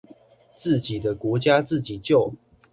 [0.55, 2.33] 自己的國家自己救